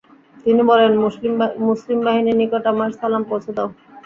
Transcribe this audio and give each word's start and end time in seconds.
তিনি 0.45 0.61
বললেন, 0.69 0.93
মুসলিম 1.67 1.99
বাহিনীর 2.05 2.39
নিকট 2.41 2.63
আমার 2.73 2.89
সালাম 2.99 3.23
পৌঁছে 3.29 3.51
দাও। 3.57 3.69